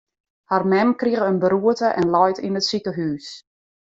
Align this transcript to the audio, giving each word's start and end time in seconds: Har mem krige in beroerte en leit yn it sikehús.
Har 0.51 0.63
mem 0.71 0.93
krige 1.03 1.27
in 1.33 1.37
beroerte 1.43 1.91
en 2.01 2.09
leit 2.15 2.43
yn 2.47 2.59
it 2.59 2.67
sikehús. 2.69 3.27